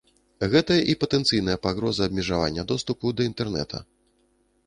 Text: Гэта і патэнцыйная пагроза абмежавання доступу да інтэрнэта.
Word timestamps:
Гэта 0.53 0.75
і 0.93 0.95
патэнцыйная 1.03 1.57
пагроза 1.65 2.01
абмежавання 2.09 2.65
доступу 2.73 3.11
да 3.19 3.27
інтэрнэта. 3.31 3.77